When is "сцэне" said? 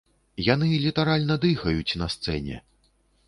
2.17-2.57